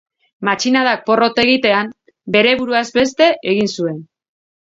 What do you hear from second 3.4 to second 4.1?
egin zuen.